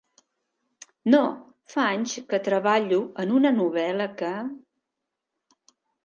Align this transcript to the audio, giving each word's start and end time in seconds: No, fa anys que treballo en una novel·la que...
No, 1.15 1.19
fa 1.73 1.83
anys 1.97 2.15
que 2.31 2.39
treballo 2.47 2.99
en 3.25 3.33
una 3.41 3.51
novel·la 3.57 4.07
que... 4.23 4.31